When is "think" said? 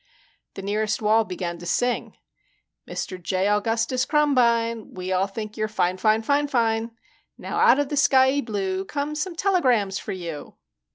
5.27-5.55